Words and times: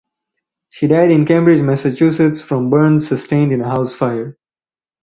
She 0.71 0.87
died 0.87 1.11
in 1.11 1.27
Cambridge, 1.27 1.61
Massachusetts, 1.61 2.41
from 2.41 2.71
burns 2.71 3.07
sustained 3.07 3.51
in 3.51 3.61
a 3.61 3.69
house 3.69 3.93
fire. 3.93 4.35